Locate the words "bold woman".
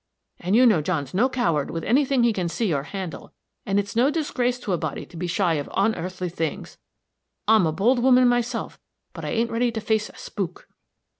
7.71-8.27